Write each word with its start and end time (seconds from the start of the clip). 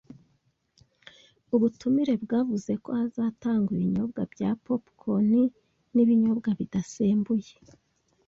Ubutumire 1.55 2.13
bwavuze 2.23 2.71
ko 2.83 2.89
hazatangwa 2.99 3.71
ibinyobwa 3.77 4.21
bya 4.33 4.49
popcorn 4.65 5.33
n'ibinyobwa 5.95 6.49
bidasembuye. 6.59 7.51